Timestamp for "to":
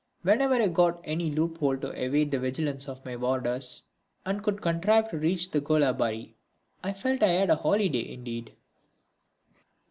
1.77-1.89, 5.11-5.17